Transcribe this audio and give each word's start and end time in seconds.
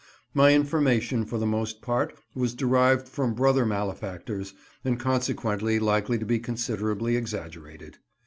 My 0.33 0.55
information 0.55 1.27
for 1.27 1.37
the 1.37 1.45
most 1.45 1.83
part 1.83 2.17
was 2.33 2.55
derived 2.55 3.07
from 3.07 3.35
brother 3.35 3.67
malefactors, 3.67 4.55
and 4.83 4.99
consequently 4.99 5.77
likely 5.77 6.17
to 6.17 6.25
be 6.25 6.39
considerably 6.39 7.15
exaggerated. 7.15 7.99